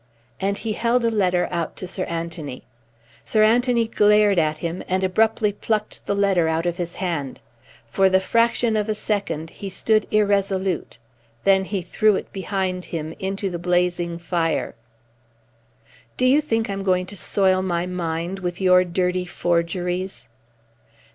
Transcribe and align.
And 0.39 0.57
he 0.57 0.73
held 0.73 1.05
a 1.05 1.11
letter 1.11 1.47
out 1.51 1.75
to 1.75 1.87
Sir 1.87 2.05
Anthony. 2.05 2.63
Sir 3.23 3.43
Anthony 3.43 3.87
glared 3.87 4.39
at 4.39 4.57
him 4.57 4.81
and 4.87 5.03
abruptly 5.03 5.53
plucked 5.53 6.03
the 6.07 6.15
letter 6.15 6.47
out 6.47 6.65
of 6.65 6.77
his 6.77 6.95
hand; 6.95 7.39
for 7.87 8.09
the 8.09 8.19
fraction 8.19 8.75
of 8.75 8.89
a 8.89 8.95
second 8.95 9.51
he 9.51 9.69
stood 9.69 10.07
irresolute; 10.09 10.97
then 11.43 11.65
he 11.65 11.83
threw 11.83 12.15
it 12.15 12.33
behind 12.33 12.85
him 12.85 13.13
into 13.19 13.51
the 13.51 13.59
blazing 13.59 14.17
fire. 14.17 14.73
"Do 16.17 16.25
you 16.25 16.41
think 16.41 16.67
I'm 16.67 16.81
going 16.81 17.05
to 17.05 17.15
soil 17.15 17.61
my 17.61 17.85
mind 17.85 18.39
with 18.39 18.59
your 18.59 18.83
dirty 18.83 19.25
forgeries?" 19.27 20.27